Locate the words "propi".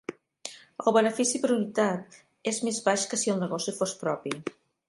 4.05-4.39